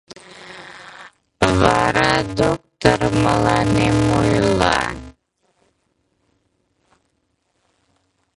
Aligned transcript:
Вара 1.59 2.13
доктор 2.39 2.99
мыланем 3.23 3.97
ойла: 4.19 4.77